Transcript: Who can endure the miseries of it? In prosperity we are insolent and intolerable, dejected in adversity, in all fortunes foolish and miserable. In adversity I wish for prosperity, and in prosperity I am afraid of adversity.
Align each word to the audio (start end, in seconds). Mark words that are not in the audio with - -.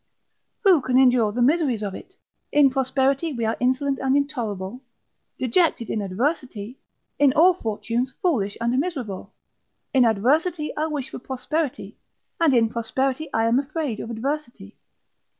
Who 0.63 0.81
can 0.81 0.97
endure 0.97 1.31
the 1.31 1.43
miseries 1.43 1.83
of 1.83 1.93
it? 1.93 2.15
In 2.51 2.71
prosperity 2.71 3.33
we 3.33 3.45
are 3.45 3.55
insolent 3.59 3.99
and 3.99 4.17
intolerable, 4.17 4.81
dejected 5.37 5.91
in 5.91 6.01
adversity, 6.01 6.79
in 7.19 7.33
all 7.33 7.53
fortunes 7.53 8.11
foolish 8.19 8.57
and 8.59 8.79
miserable. 8.79 9.35
In 9.93 10.03
adversity 10.03 10.75
I 10.75 10.87
wish 10.87 11.11
for 11.11 11.19
prosperity, 11.19 11.99
and 12.39 12.51
in 12.51 12.67
prosperity 12.69 13.29
I 13.31 13.45
am 13.45 13.59
afraid 13.59 13.99
of 13.99 14.09
adversity. 14.09 14.75